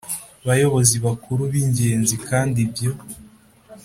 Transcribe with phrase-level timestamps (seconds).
[0.47, 2.91] Bayobozi bakuru b ingenzi kandi ibyo